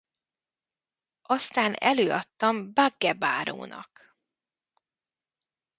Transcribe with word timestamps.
Aztán 1.21 1.73
előadtam 1.73 2.73
Bagge 2.73 3.13
bárónak. 3.13 4.17